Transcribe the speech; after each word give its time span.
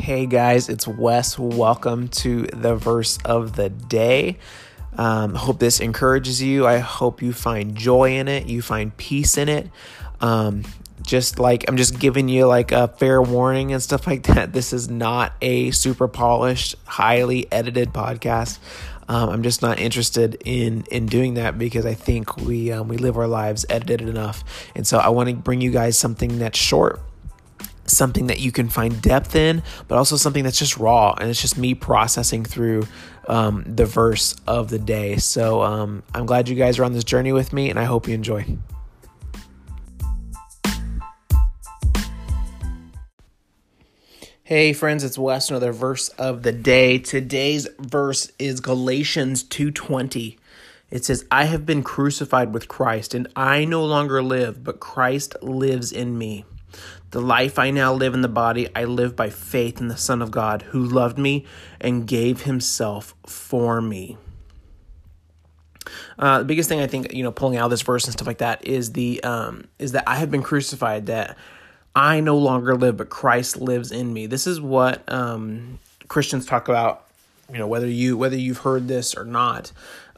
Hey 0.00 0.24
guys, 0.24 0.70
it's 0.70 0.88
Wes. 0.88 1.38
Welcome 1.38 2.08
to 2.08 2.46
the 2.54 2.74
verse 2.74 3.18
of 3.22 3.56
the 3.56 3.68
day. 3.68 4.38
Um, 4.96 5.34
hope 5.34 5.58
this 5.58 5.78
encourages 5.78 6.40
you. 6.40 6.66
I 6.66 6.78
hope 6.78 7.20
you 7.20 7.34
find 7.34 7.76
joy 7.76 8.16
in 8.16 8.26
it, 8.26 8.46
you 8.46 8.62
find 8.62 8.96
peace 8.96 9.36
in 9.36 9.50
it. 9.50 9.68
Um, 10.22 10.64
just 11.02 11.38
like 11.38 11.68
I'm 11.68 11.76
just 11.76 11.98
giving 11.98 12.30
you 12.30 12.46
like 12.46 12.72
a 12.72 12.88
fair 12.88 13.20
warning 13.20 13.74
and 13.74 13.82
stuff 13.82 14.06
like 14.06 14.22
that. 14.22 14.52
This 14.54 14.72
is 14.72 14.88
not 14.88 15.34
a 15.42 15.70
super 15.72 16.08
polished, 16.08 16.76
highly 16.86 17.46
edited 17.52 17.92
podcast. 17.92 18.58
Um, 19.06 19.28
I'm 19.28 19.42
just 19.42 19.60
not 19.60 19.78
interested 19.78 20.40
in 20.46 20.84
in 20.90 21.06
doing 21.06 21.34
that 21.34 21.58
because 21.58 21.84
I 21.84 21.92
think 21.92 22.38
we 22.38 22.72
um, 22.72 22.88
we 22.88 22.96
live 22.96 23.18
our 23.18 23.28
lives 23.28 23.66
edited 23.68 24.08
enough, 24.08 24.44
and 24.74 24.86
so 24.86 24.96
I 24.96 25.10
want 25.10 25.28
to 25.28 25.34
bring 25.34 25.60
you 25.60 25.70
guys 25.70 25.98
something 25.98 26.38
that's 26.38 26.58
short, 26.58 27.02
something 27.86 28.28
that 28.28 28.40
you 28.40 28.52
can 28.52 28.68
find 28.68 29.00
depth 29.02 29.34
in, 29.34 29.62
but 29.88 29.98
also 29.98 30.16
something 30.16 30.44
that's 30.44 30.58
just 30.58 30.76
raw 30.76 31.14
and 31.18 31.28
it's 31.28 31.40
just 31.40 31.58
me 31.58 31.74
processing 31.74 32.44
through 32.44 32.86
um, 33.28 33.64
the 33.66 33.86
verse 33.86 34.36
of 34.46 34.70
the 34.70 34.78
day. 34.78 35.16
So 35.16 35.62
um, 35.62 36.02
I'm 36.14 36.26
glad 36.26 36.48
you 36.48 36.56
guys 36.56 36.78
are 36.78 36.84
on 36.84 36.92
this 36.92 37.04
journey 37.04 37.32
with 37.32 37.52
me, 37.52 37.70
and 37.70 37.78
I 37.78 37.84
hope 37.84 38.08
you 38.08 38.14
enjoy. 38.14 38.44
Hey 44.50 44.72
friends, 44.72 45.04
it's 45.04 45.16
Wes, 45.16 45.48
another 45.48 45.70
verse 45.70 46.08
of 46.08 46.42
the 46.42 46.50
day. 46.50 46.98
Today's 46.98 47.68
verse 47.78 48.32
is 48.36 48.58
Galatians 48.58 49.44
2:20. 49.44 50.38
It 50.90 51.04
says, 51.04 51.24
"I 51.30 51.44
have 51.44 51.64
been 51.64 51.84
crucified 51.84 52.52
with 52.52 52.66
Christ, 52.66 53.14
and 53.14 53.28
I 53.36 53.64
no 53.64 53.84
longer 53.84 54.20
live, 54.24 54.64
but 54.64 54.80
Christ 54.80 55.36
lives 55.40 55.92
in 55.92 56.18
me. 56.18 56.46
The 57.10 57.20
life 57.20 57.58
I 57.58 57.70
now 57.70 57.92
live 57.92 58.14
in 58.14 58.22
the 58.22 58.28
body, 58.28 58.68
I 58.74 58.84
live 58.84 59.16
by 59.16 59.30
faith 59.30 59.80
in 59.80 59.88
the 59.88 59.96
Son 59.96 60.22
of 60.22 60.30
God, 60.30 60.62
who 60.62 60.84
loved 60.84 61.18
me 61.18 61.44
and 61.80 62.06
gave 62.06 62.42
himself 62.42 63.14
for 63.26 63.80
me." 63.80 64.16
Uh, 66.18 66.38
the 66.38 66.44
biggest 66.44 66.68
thing 66.68 66.80
I 66.80 66.86
think, 66.86 67.12
you 67.12 67.22
know, 67.22 67.32
pulling 67.32 67.56
out 67.56 67.68
this 67.68 67.82
verse 67.82 68.04
and 68.04 68.12
stuff 68.12 68.26
like 68.26 68.38
that 68.38 68.66
is 68.66 68.92
the 68.92 69.22
um, 69.24 69.64
is 69.78 69.92
that 69.92 70.04
I 70.06 70.16
have 70.16 70.30
been 70.30 70.42
crucified. 70.42 71.06
That 71.06 71.36
I 71.94 72.20
no 72.20 72.36
longer 72.36 72.76
live, 72.76 72.96
but 72.96 73.08
Christ 73.08 73.56
lives 73.56 73.90
in 73.90 74.12
me. 74.12 74.26
This 74.26 74.46
is 74.46 74.60
what 74.60 75.02
um, 75.12 75.78
Christians 76.08 76.46
talk 76.46 76.68
about. 76.68 77.06
You 77.50 77.58
know, 77.58 77.66
whether 77.66 77.88
you 77.88 78.16
whether 78.16 78.36
you've 78.36 78.58
heard 78.58 78.86
this 78.86 79.14
or 79.14 79.24
not, 79.24 79.72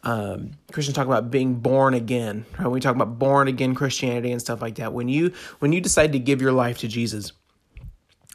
um, 0.05 0.53
Christians 0.73 0.97
talk 0.97 1.07
about 1.07 1.31
being 1.31 1.55
born 1.55 1.95
again. 1.95 2.45
Right? 2.59 2.69
We 2.69 2.81
talk 2.81 2.97
about 2.97 3.19
born 3.19 3.49
again 3.49 3.75
Christianity 3.75 4.33
and 4.33 4.41
stuff 4.41 4.61
like 4.61 4.77
that. 4.77 4.93
When 4.93 5.09
you 5.09 5.33
when 5.61 5.73
you 5.73 5.81
decide 5.81 6.13
to 6.13 6.19
give 6.19 6.43
your 6.43 6.53
life 6.53 6.79
to 6.79 6.89
Jesus, 6.89 7.33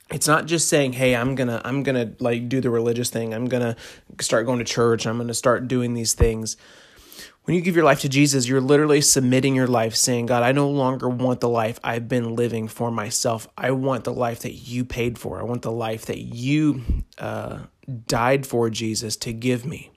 it's 0.09 0.27
not 0.27 0.45
just 0.45 0.69
saying, 0.69 0.93
"Hey, 0.93 1.15
I'm 1.15 1.35
gonna 1.35 1.61
I'm 1.65 1.83
gonna 1.83 2.13
like 2.19 2.47
do 2.47 2.61
the 2.61 2.69
religious 2.69 3.09
thing. 3.09 3.33
I'm 3.33 3.45
gonna 3.45 3.75
start 4.21 4.45
going 4.45 4.59
to 4.59 4.65
church. 4.65 5.05
I'm 5.05 5.17
gonna 5.17 5.33
start 5.33 5.67
doing 5.67 5.93
these 5.93 6.13
things." 6.13 6.57
When 7.43 7.55
you 7.55 7.61
give 7.61 7.77
your 7.77 7.85
life 7.85 8.01
to 8.01 8.09
Jesus, 8.09 8.45
you're 8.45 8.59
literally 8.59 8.99
submitting 8.99 9.55
your 9.55 9.67
life, 9.67 9.95
saying, 9.95 10.25
God, 10.25 10.43
I 10.43 10.51
no 10.51 10.69
longer 10.69 11.07
want 11.07 11.39
the 11.39 11.47
life 11.47 11.79
I've 11.81 12.09
been 12.09 12.35
living 12.35 12.67
for 12.67 12.91
myself. 12.91 13.47
I 13.57 13.71
want 13.71 14.03
the 14.03 14.11
life 14.11 14.41
that 14.41 14.51
you 14.51 14.83
paid 14.83 15.17
for. 15.17 15.39
I 15.39 15.43
want 15.43 15.61
the 15.61 15.71
life 15.71 16.07
that 16.07 16.19
you 16.19 16.83
uh, 17.17 17.59
died 18.05 18.45
for, 18.45 18.69
Jesus, 18.69 19.15
to 19.17 19.31
give 19.31 19.65
me. 19.65 19.91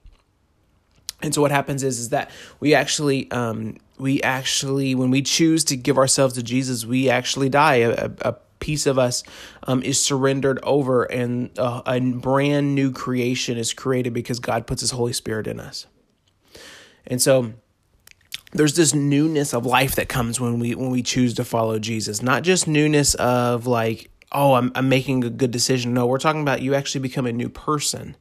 And 1.21 1.33
so 1.33 1.41
what 1.41 1.51
happens 1.51 1.83
is, 1.83 1.99
is 1.99 2.09
that 2.09 2.31
we 2.59 2.73
actually, 2.73 3.29
um, 3.31 3.77
we 3.97 4.21
actually, 4.23 4.95
when 4.95 5.11
we 5.11 5.21
choose 5.21 5.63
to 5.65 5.77
give 5.77 5.97
ourselves 5.97 6.33
to 6.35 6.43
Jesus, 6.43 6.85
we 6.85 7.09
actually 7.09 7.49
die. 7.49 7.75
A, 7.75 8.09
a 8.21 8.35
piece 8.59 8.85
of 8.85 8.97
us 8.97 9.23
um, 9.63 9.83
is 9.83 10.03
surrendered 10.03 10.59
over, 10.63 11.03
and 11.03 11.51
a, 11.57 11.81
a 11.85 11.99
brand 11.99 12.73
new 12.73 12.91
creation 12.91 13.57
is 13.57 13.73
created 13.73 14.13
because 14.13 14.39
God 14.39 14.65
puts 14.65 14.81
His 14.81 14.91
Holy 14.91 15.13
Spirit 15.13 15.47
in 15.47 15.59
us. 15.59 15.87
And 17.05 17.21
so 17.21 17.53
there's 18.53 18.75
this 18.75 18.93
newness 18.93 19.53
of 19.53 19.65
life 19.65 19.95
that 19.95 20.09
comes 20.09 20.39
when 20.39 20.59
we 20.59 20.75
when 20.75 20.89
we 20.89 21.03
choose 21.03 21.33
to 21.35 21.43
follow 21.43 21.79
Jesus. 21.79 22.21
Not 22.21 22.43
just 22.43 22.67
newness 22.67 23.15
of 23.15 23.67
like, 23.67 24.09
oh, 24.31 24.53
I'm 24.53 24.71
I'm 24.75 24.89
making 24.89 25.23
a 25.23 25.29
good 25.29 25.51
decision. 25.51 25.93
No, 25.93 26.05
we're 26.05 26.19
talking 26.19 26.41
about 26.41 26.61
you 26.61 26.75
actually 26.75 27.01
become 27.01 27.25
a 27.25 27.33
new 27.33 27.49
person. 27.49 28.15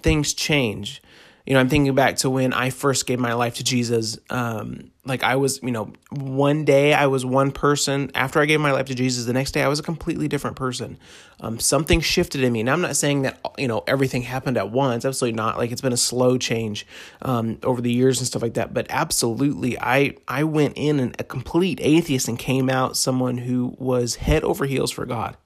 Things 0.00 0.34
change 0.34 1.02
you 1.46 1.54
know, 1.54 1.60
I'm 1.60 1.68
thinking 1.68 1.94
back 1.94 2.16
to 2.16 2.30
when 2.30 2.52
I 2.52 2.70
first 2.70 3.06
gave 3.06 3.20
my 3.20 3.34
life 3.34 3.54
to 3.54 3.64
Jesus. 3.64 4.18
Um, 4.30 4.90
like 5.04 5.22
I 5.22 5.36
was, 5.36 5.62
you 5.62 5.70
know, 5.70 5.92
one 6.10 6.64
day 6.64 6.92
I 6.92 7.06
was 7.06 7.24
one 7.24 7.52
person. 7.52 8.10
After 8.16 8.40
I 8.40 8.46
gave 8.46 8.60
my 8.60 8.72
life 8.72 8.86
to 8.86 8.96
Jesus, 8.96 9.26
the 9.26 9.32
next 9.32 9.52
day 9.52 9.62
I 9.62 9.68
was 9.68 9.78
a 9.78 9.82
completely 9.84 10.26
different 10.26 10.56
person. 10.56 10.98
Um, 11.40 11.60
something 11.60 12.00
shifted 12.00 12.42
in 12.42 12.52
me. 12.52 12.64
Now 12.64 12.72
I'm 12.72 12.80
not 12.80 12.96
saying 12.96 13.22
that 13.22 13.38
you 13.58 13.68
know 13.68 13.84
everything 13.86 14.22
happened 14.22 14.56
at 14.56 14.70
once. 14.70 15.04
Absolutely 15.04 15.36
not. 15.36 15.56
Like 15.56 15.70
it's 15.70 15.80
been 15.80 15.92
a 15.92 15.96
slow 15.96 16.36
change 16.36 16.84
um, 17.22 17.58
over 17.62 17.80
the 17.80 17.92
years 17.92 18.18
and 18.18 18.26
stuff 18.26 18.42
like 18.42 18.54
that. 18.54 18.74
But 18.74 18.88
absolutely, 18.90 19.78
I 19.78 20.16
I 20.26 20.42
went 20.42 20.74
in 20.76 20.98
and 20.98 21.14
a 21.20 21.24
complete 21.24 21.78
atheist 21.80 22.26
and 22.26 22.36
came 22.36 22.68
out 22.68 22.96
someone 22.96 23.38
who 23.38 23.76
was 23.78 24.16
head 24.16 24.42
over 24.42 24.64
heels 24.64 24.90
for 24.90 25.06
God. 25.06 25.36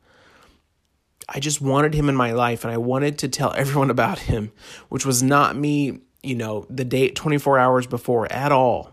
I 1.32 1.38
just 1.38 1.60
wanted 1.60 1.94
him 1.94 2.08
in 2.08 2.16
my 2.16 2.32
life 2.32 2.64
and 2.64 2.72
I 2.72 2.76
wanted 2.78 3.18
to 3.18 3.28
tell 3.28 3.52
everyone 3.56 3.90
about 3.90 4.18
him, 4.18 4.52
which 4.88 5.06
was 5.06 5.22
not 5.22 5.56
me, 5.56 6.00
you 6.22 6.34
know, 6.34 6.66
the 6.68 6.84
date 6.84 7.14
24 7.14 7.58
hours 7.58 7.86
before 7.86 8.30
at 8.32 8.50
all. 8.50 8.92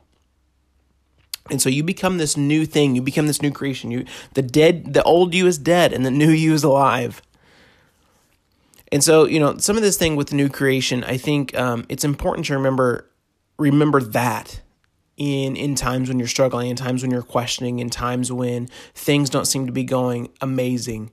And 1.49 1.61
so 1.61 1.69
you 1.69 1.83
become 1.83 2.17
this 2.17 2.37
new 2.37 2.65
thing, 2.65 2.95
you 2.95 3.01
become 3.01 3.25
this 3.25 3.41
new 3.41 3.51
creation. 3.51 3.89
You 3.89 4.05
the 4.33 4.41
dead 4.41 4.93
the 4.93 5.03
old 5.03 5.33
you 5.33 5.47
is 5.47 5.57
dead 5.57 5.93
and 5.93 6.05
the 6.05 6.11
new 6.11 6.29
you 6.29 6.53
is 6.53 6.63
alive. 6.63 7.21
And 8.91 9.03
so, 9.03 9.25
you 9.25 9.39
know, 9.39 9.57
some 9.57 9.75
of 9.75 9.81
this 9.81 9.97
thing 9.97 10.15
with 10.15 10.29
the 10.29 10.35
new 10.35 10.49
creation, 10.49 11.03
I 11.03 11.17
think 11.17 11.57
um, 11.57 11.85
it's 11.89 12.03
important 12.03 12.47
to 12.47 12.53
remember 12.53 13.09
remember 13.57 14.01
that 14.01 14.61
in 15.15 15.55
in 15.55 15.75
times 15.75 16.09
when 16.09 16.19
you're 16.19 16.27
struggling, 16.27 16.69
in 16.69 16.75
times 16.75 17.01
when 17.01 17.11
you're 17.11 17.21
questioning, 17.21 17.79
in 17.79 17.89
times 17.89 18.31
when 18.31 18.67
things 18.93 19.29
don't 19.29 19.45
seem 19.45 19.65
to 19.65 19.71
be 19.71 19.83
going 19.83 20.29
amazing 20.41 21.11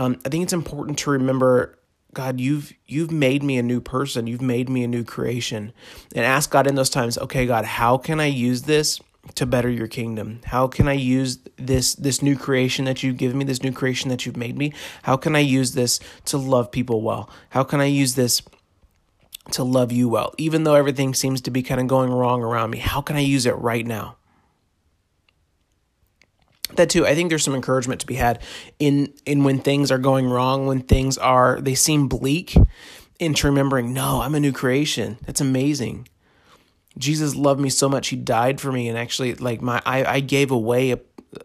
um, 0.00 0.18
I 0.24 0.30
think 0.30 0.42
it's 0.42 0.54
important 0.54 0.98
to 1.00 1.10
remember 1.10 1.78
God, 2.14 2.40
you've 2.40 2.72
you've 2.86 3.10
made 3.10 3.42
me 3.42 3.58
a 3.58 3.62
new 3.62 3.82
person. 3.82 4.26
You've 4.26 4.40
made 4.40 4.68
me 4.68 4.82
a 4.82 4.88
new 4.88 5.04
creation. 5.04 5.72
And 6.14 6.24
ask 6.24 6.50
God 6.50 6.66
in 6.66 6.74
those 6.74 6.90
times, 6.90 7.18
okay, 7.18 7.46
God, 7.46 7.66
how 7.66 7.98
can 7.98 8.18
I 8.18 8.26
use 8.26 8.62
this 8.62 8.98
to 9.34 9.44
better 9.44 9.68
your 9.68 9.86
kingdom? 9.86 10.40
How 10.46 10.66
can 10.66 10.88
I 10.88 10.94
use 10.94 11.38
this 11.56 11.94
this 11.94 12.22
new 12.22 12.34
creation 12.34 12.86
that 12.86 13.02
you've 13.02 13.18
given 13.18 13.36
me, 13.36 13.44
this 13.44 13.62
new 13.62 13.72
creation 13.72 14.08
that 14.08 14.24
you've 14.24 14.38
made 14.38 14.56
me? 14.56 14.72
How 15.02 15.18
can 15.18 15.36
I 15.36 15.40
use 15.40 15.74
this 15.74 16.00
to 16.24 16.38
love 16.38 16.72
people 16.72 17.02
well? 17.02 17.28
How 17.50 17.62
can 17.62 17.80
I 17.80 17.84
use 17.84 18.14
this 18.14 18.40
to 19.52 19.62
love 19.62 19.92
you 19.92 20.08
well? 20.08 20.32
Even 20.38 20.64
though 20.64 20.76
everything 20.76 21.12
seems 21.12 21.42
to 21.42 21.50
be 21.50 21.62
kind 21.62 21.80
of 21.80 21.88
going 21.88 22.10
wrong 22.10 22.42
around 22.42 22.70
me, 22.70 22.78
how 22.78 23.02
can 23.02 23.16
I 23.16 23.20
use 23.20 23.44
it 23.44 23.54
right 23.56 23.86
now? 23.86 24.16
That 26.76 26.90
too 26.90 27.06
i 27.06 27.14
think 27.14 27.28
there's 27.28 27.44
some 27.44 27.54
encouragement 27.54 28.00
to 28.00 28.06
be 28.06 28.14
had 28.14 28.42
in 28.78 29.12
in 29.26 29.44
when 29.44 29.58
things 29.58 29.90
are 29.90 29.98
going 29.98 30.28
wrong 30.28 30.66
when 30.66 30.80
things 30.80 31.18
are 31.18 31.60
they 31.60 31.74
seem 31.74 32.08
bleak 32.08 32.56
into 33.18 33.46
remembering 33.46 33.92
no 33.92 34.20
i'm 34.20 34.34
a 34.34 34.40
new 34.40 34.52
creation. 34.52 35.18
That's 35.26 35.40
amazing. 35.40 36.08
Jesus 36.98 37.36
loved 37.36 37.60
me 37.60 37.70
so 37.70 37.88
much 37.88 38.08
he 38.08 38.16
died 38.16 38.60
for 38.60 38.72
me 38.72 38.88
and 38.88 38.98
actually 38.98 39.34
like 39.34 39.62
my 39.62 39.80
i, 39.86 40.04
I 40.04 40.20
gave 40.20 40.50
away 40.50 40.90
a, 40.90 40.98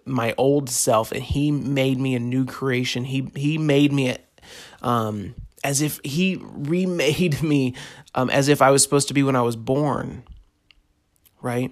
my 0.06 0.34
old 0.38 0.70
self 0.70 1.12
and 1.12 1.22
he 1.22 1.52
made 1.52 2.00
me 2.00 2.16
a 2.16 2.20
new 2.20 2.46
creation. 2.46 3.04
He 3.06 3.30
he 3.36 3.58
made 3.58 3.94
me 3.94 4.18
um 4.82 5.36
as 5.64 5.82
if 5.82 6.00
he 6.04 6.38
remade 6.42 7.42
me 7.44 7.76
um 8.16 8.30
as 8.30 8.48
if 8.48 8.62
i 8.62 8.72
was 8.72 8.84
supposed 8.84 9.08
to 9.10 9.14
be 9.14 9.24
when 9.24 9.36
i 9.36 9.42
was 9.42 9.56
born. 9.56 10.24
Right 11.42 11.72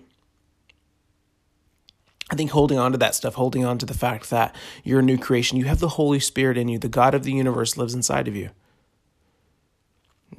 I 2.31 2.35
think 2.35 2.51
holding 2.51 2.79
on 2.79 2.91
to 2.94 2.97
that 3.00 3.16
stuff, 3.16 3.35
holding 3.35 3.66
on 3.66 3.78
to 3.79 3.85
the 3.85 3.94
fact 3.94 4.29
that 4.29 4.56
you're 4.84 5.00
a 5.00 5.03
new 5.03 5.17
creation, 5.17 5.57
you 5.57 5.66
have 5.66 5.79
the 5.79 5.89
Holy 5.89 6.19
Spirit 6.19 6.58
in 6.58 6.67
you, 6.67 6.79
the 6.79 6.87
God 6.87 7.14
of 7.14 7.23
the 7.23 7.34
universe 7.34 7.78
lives 7.78 7.93
inside 7.93 8.28
of 8.28 8.35
you. 8.35 8.49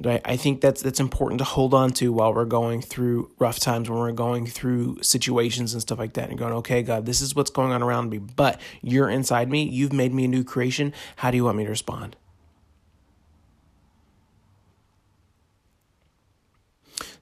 Right? 0.01 0.21
I 0.25 0.35
think 0.35 0.59
that's 0.59 0.81
that's 0.81 0.99
important 0.99 1.39
to 1.39 1.45
hold 1.45 1.73
on 1.73 1.91
to 1.91 2.11
while 2.11 2.33
we're 2.33 2.43
going 2.43 2.81
through 2.81 3.31
rough 3.39 3.59
times, 3.59 3.89
when 3.89 3.97
we're 3.97 4.11
going 4.11 4.45
through 4.45 5.01
situations 5.01 5.71
and 5.71 5.81
stuff 5.81 5.99
like 5.99 6.13
that, 6.13 6.29
and 6.29 6.37
going, 6.37 6.51
okay, 6.53 6.83
God, 6.83 7.05
this 7.05 7.21
is 7.21 7.33
what's 7.33 7.49
going 7.49 7.71
on 7.71 7.81
around 7.81 8.09
me, 8.09 8.17
but 8.17 8.59
you're 8.81 9.09
inside 9.09 9.49
me. 9.49 9.63
You've 9.63 9.93
made 9.93 10.13
me 10.13 10.25
a 10.25 10.27
new 10.27 10.43
creation. 10.43 10.91
How 11.17 11.31
do 11.31 11.37
you 11.37 11.45
want 11.45 11.57
me 11.57 11.63
to 11.63 11.69
respond? 11.69 12.17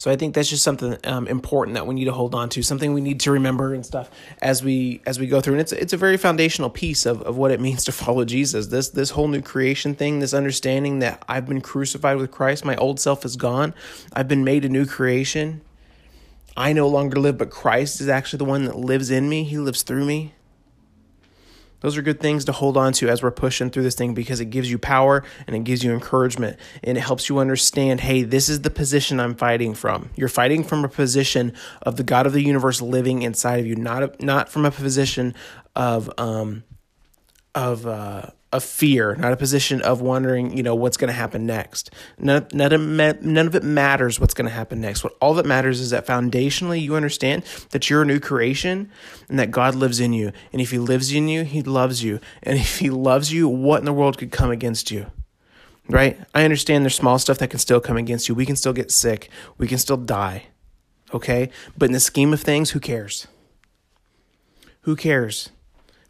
So 0.03 0.11
I 0.11 0.17
think 0.17 0.35
that's 0.35 0.49
just 0.49 0.63
something 0.63 0.97
um, 1.05 1.29
important 1.29 1.75
that 1.75 1.87
we 1.87 1.95
need 1.95 2.03
to 2.05 2.11
hold 2.11 2.35
on 2.35 2.49
to, 2.49 2.61
something 2.61 2.91
we 2.91 2.99
need 2.99 3.21
to 3.21 3.31
remember 3.31 3.73
and 3.73 3.85
stuff 3.85 4.11
as 4.41 4.61
we 4.61 5.01
as 5.05 5.17
we 5.17 5.27
go 5.27 5.39
through. 5.39 5.53
And 5.53 5.61
it's 5.61 5.71
it's 5.71 5.93
a 5.93 5.97
very 5.97 6.17
foundational 6.17 6.69
piece 6.69 7.05
of, 7.05 7.21
of 7.21 7.37
what 7.37 7.51
it 7.51 7.61
means 7.67 7.85
to 7.85 7.93
follow 7.93 8.25
Jesus. 8.25 8.67
This 8.67 8.89
this 8.89 9.11
whole 9.11 9.29
new 9.29 9.41
creation 9.41 9.95
thing, 9.95 10.19
this 10.19 10.33
understanding 10.33 10.99
that 10.99 11.23
I've 11.29 11.45
been 11.45 11.61
crucified 11.61 12.17
with 12.17 12.31
Christ, 12.31 12.65
my 12.65 12.75
old 12.75 12.99
self 12.99 13.23
is 13.23 13.37
gone, 13.37 13.73
I've 14.11 14.27
been 14.27 14.43
made 14.43 14.65
a 14.65 14.69
new 14.69 14.85
creation. 14.85 15.61
I 16.57 16.73
no 16.73 16.89
longer 16.89 17.17
live, 17.17 17.37
but 17.37 17.49
Christ 17.49 18.01
is 18.01 18.09
actually 18.09 18.39
the 18.39 18.45
one 18.45 18.65
that 18.65 18.75
lives 18.75 19.09
in 19.09 19.29
me. 19.29 19.45
He 19.45 19.57
lives 19.57 19.83
through 19.83 20.03
me. 20.03 20.33
Those 21.83 21.97
are 21.97 22.01
good 22.01 22.21
things 22.21 22.45
to 22.45 22.53
hold 22.53 22.77
on 22.77 22.93
to 22.93 23.09
as 23.09 23.21
we're 23.21 23.29
pushing 23.29 23.69
through 23.69 23.83
this 23.83 23.93
thing 23.93 24.13
because 24.13 24.39
it 24.39 24.45
gives 24.45 24.71
you 24.71 24.79
power 24.79 25.21
and 25.45 25.55
it 25.55 25.65
gives 25.65 25.83
you 25.83 25.93
encouragement 25.93 26.57
and 26.81 26.97
it 26.97 27.01
helps 27.01 27.27
you 27.27 27.39
understand 27.39 27.99
hey, 27.99 28.23
this 28.23 28.47
is 28.47 28.61
the 28.61 28.69
position 28.69 29.19
I'm 29.19 29.35
fighting 29.35 29.73
from. 29.73 30.09
You're 30.15 30.29
fighting 30.29 30.63
from 30.63 30.85
a 30.85 30.89
position 30.89 31.53
of 31.81 31.97
the 31.97 32.03
God 32.03 32.25
of 32.25 32.31
the 32.31 32.41
universe 32.41 32.81
living 32.81 33.21
inside 33.21 33.59
of 33.59 33.67
you, 33.67 33.75
not, 33.75 34.21
not 34.21 34.47
from 34.47 34.65
a 34.65 34.71
position 34.71 35.35
of, 35.75 36.09
um, 36.17 36.63
of, 37.53 37.85
uh, 37.85 38.27
of 38.53 38.63
fear, 38.63 39.15
not 39.15 39.33
a 39.33 39.37
position 39.37 39.81
of 39.81 39.99
wondering, 39.99 40.55
you 40.55 40.61
know, 40.61 40.75
what's 40.75 40.95
going 40.95 41.07
to 41.07 41.13
happen 41.13 41.45
next. 41.47 41.89
None, 42.19 42.45
none, 42.53 42.71
of, 42.71 43.23
none 43.23 43.47
of 43.47 43.55
it 43.55 43.63
matters 43.63 44.19
what's 44.19 44.35
going 44.35 44.47
to 44.47 44.53
happen 44.53 44.79
next. 44.79 45.03
What 45.03 45.17
all 45.19 45.33
that 45.33 45.45
matters 45.45 45.79
is 45.79 45.89
that 45.89 46.05
foundationally 46.05 46.79
you 46.79 46.95
understand 46.95 47.43
that 47.71 47.89
you're 47.89 48.03
a 48.03 48.05
new 48.05 48.19
creation 48.19 48.91
and 49.27 49.39
that 49.39 49.49
God 49.49 49.73
lives 49.73 49.99
in 49.99 50.13
you. 50.13 50.31
And 50.53 50.61
if 50.61 50.69
He 50.69 50.77
lives 50.77 51.11
in 51.11 51.27
you, 51.27 51.43
He 51.43 51.63
loves 51.63 52.03
you. 52.03 52.19
And 52.43 52.59
if 52.59 52.77
He 52.77 52.91
loves 52.91 53.33
you, 53.33 53.49
what 53.49 53.79
in 53.79 53.85
the 53.85 53.91
world 53.91 54.19
could 54.19 54.31
come 54.31 54.51
against 54.51 54.91
you? 54.91 55.07
Right? 55.89 56.19
I 56.35 56.43
understand 56.43 56.85
there's 56.85 56.95
small 56.95 57.17
stuff 57.17 57.39
that 57.39 57.49
can 57.49 57.59
still 57.59 57.81
come 57.81 57.97
against 57.97 58.29
you. 58.29 58.35
We 58.35 58.45
can 58.45 58.55
still 58.55 58.71
get 58.71 58.91
sick. 58.91 59.29
We 59.57 59.67
can 59.67 59.79
still 59.79 59.97
die. 59.97 60.45
Okay? 61.11 61.49
But 61.75 61.87
in 61.87 61.93
the 61.93 61.99
scheme 61.99 62.31
of 62.33 62.41
things, 62.41 62.69
who 62.69 62.79
cares? 62.79 63.27
Who 64.81 64.95
cares? 64.95 65.49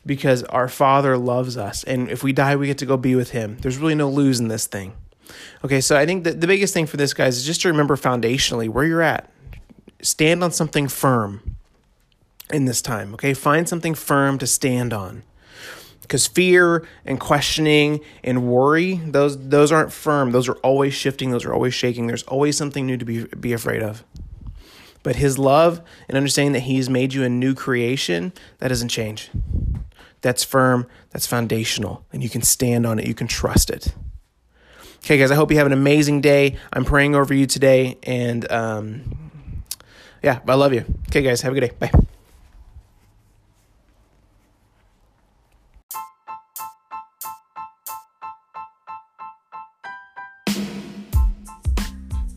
Because 0.06 0.44
our 0.44 0.68
Father 0.68 1.18
loves 1.18 1.58
us. 1.58 1.84
And 1.84 2.10
if 2.10 2.24
we 2.24 2.34
die, 2.34 2.56
we 2.56 2.68
get 2.68 2.78
to 2.80 2.86
go 2.86 2.98
be 2.98 3.16
with 3.16 3.32
Him. 3.32 3.58
There's 3.62 3.78
really 3.78 3.96
no 3.96 4.10
lose 4.10 4.40
in 4.40 4.48
this 4.48 4.68
thing. 4.68 4.94
Okay, 5.64 5.82
so 5.82 5.96
I 5.96 6.06
think 6.06 6.26
that 6.26 6.42
the 6.42 6.48
biggest 6.48 6.74
thing 6.74 6.86
for 6.86 6.98
this, 6.98 7.14
guys, 7.14 7.38
is 7.38 7.46
just 7.46 7.62
to 7.62 7.70
remember 7.70 7.96
foundationally 7.96 8.70
where 8.70 8.86
you're 8.86 9.02
at. 9.02 9.32
Stand 10.02 10.44
on 10.44 10.52
something 10.52 10.88
firm 10.88 11.56
in 12.52 12.66
this 12.66 12.82
time, 12.82 13.14
okay? 13.14 13.34
Find 13.34 13.68
something 13.68 13.96
firm 13.96 14.38
to 14.40 14.48
stand 14.48 14.94
on. 14.94 15.24
Because 16.02 16.28
fear 16.28 16.86
and 17.06 17.18
questioning 17.18 18.02
and 18.24 18.46
worry, 18.46 18.96
those 18.96 19.48
those 19.48 19.72
aren't 19.72 19.94
firm. 19.94 20.32
Those 20.32 20.50
are 20.50 20.56
always 20.56 20.94
shifting, 20.94 21.32
those 21.32 21.46
are 21.46 21.54
always 21.54 21.74
shaking. 21.74 22.08
There's 22.08 22.24
always 22.24 22.58
something 22.58 22.86
new 22.86 22.98
to 22.98 23.06
be 23.06 23.24
be 23.24 23.54
afraid 23.54 23.82
of. 23.82 24.04
But 25.02 25.16
his 25.16 25.40
love 25.40 25.82
and 26.10 26.18
understanding 26.18 26.52
that 26.54 26.62
he's 26.62 26.90
made 26.90 27.14
you 27.14 27.24
a 27.24 27.30
new 27.30 27.56
creation, 27.56 28.34
that 28.60 28.68
doesn't 28.68 28.90
change 28.90 29.32
that's 30.24 30.44
firm, 30.44 30.88
that's 31.12 31.28
foundational, 31.28 32.04
and 32.12 32.24
you 32.24 32.30
can 32.30 32.42
stand 32.42 32.88
on 32.88 32.98
it, 32.98 33.06
you 33.06 33.14
can 33.14 33.28
trust 33.28 33.70
it. 33.70 33.94
Okay, 35.04 35.18
guys, 35.18 35.30
I 35.30 35.36
hope 35.36 35.52
you 35.52 35.58
have 35.58 35.68
an 35.68 35.74
amazing 35.74 36.22
day. 36.22 36.58
I'm 36.72 36.86
praying 36.86 37.14
over 37.14 37.34
you 37.34 37.46
today, 37.46 37.98
and 38.04 38.50
um, 38.52 39.64
yeah, 40.24 40.40
I 40.48 40.56
love 40.56 40.74
you. 40.74 40.86
Okay, 41.10 41.22
guys, 41.22 41.42
have 41.42 41.52
a 41.52 41.60
good 41.60 41.70
day. 41.70 41.76
Bye. 41.78 41.92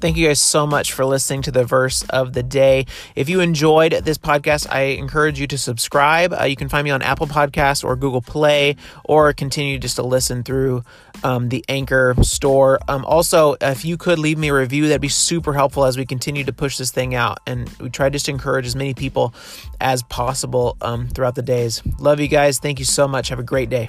Thank 0.06 0.18
you 0.18 0.28
guys 0.28 0.40
so 0.40 0.68
much 0.68 0.92
for 0.92 1.04
listening 1.04 1.42
to 1.42 1.50
the 1.50 1.64
verse 1.64 2.04
of 2.10 2.32
the 2.32 2.44
day. 2.44 2.86
If 3.16 3.28
you 3.28 3.40
enjoyed 3.40 3.90
this 3.90 4.18
podcast, 4.18 4.72
I 4.72 4.82
encourage 4.82 5.40
you 5.40 5.48
to 5.48 5.58
subscribe. 5.58 6.32
Uh, 6.32 6.44
you 6.44 6.54
can 6.54 6.68
find 6.68 6.84
me 6.84 6.92
on 6.92 7.02
Apple 7.02 7.26
Podcasts 7.26 7.82
or 7.82 7.96
Google 7.96 8.22
Play, 8.22 8.76
or 9.04 9.32
continue 9.32 9.80
just 9.80 9.96
to 9.96 10.04
listen 10.04 10.44
through 10.44 10.84
um, 11.24 11.48
the 11.48 11.64
Anchor 11.68 12.14
store. 12.22 12.78
Um, 12.86 13.04
also, 13.04 13.56
if 13.60 13.84
you 13.84 13.96
could 13.96 14.20
leave 14.20 14.38
me 14.38 14.50
a 14.50 14.54
review, 14.54 14.86
that'd 14.86 15.00
be 15.00 15.08
super 15.08 15.52
helpful 15.52 15.84
as 15.84 15.96
we 15.98 16.06
continue 16.06 16.44
to 16.44 16.52
push 16.52 16.78
this 16.78 16.92
thing 16.92 17.16
out. 17.16 17.38
And 17.44 17.68
we 17.80 17.90
try 17.90 18.08
just 18.08 18.26
to 18.26 18.30
encourage 18.30 18.64
as 18.64 18.76
many 18.76 18.94
people 18.94 19.34
as 19.80 20.04
possible 20.04 20.76
um, 20.82 21.08
throughout 21.08 21.34
the 21.34 21.42
days. 21.42 21.82
Love 21.98 22.20
you 22.20 22.28
guys. 22.28 22.60
Thank 22.60 22.78
you 22.78 22.84
so 22.84 23.08
much. 23.08 23.30
Have 23.30 23.40
a 23.40 23.42
great 23.42 23.70
day. 23.70 23.88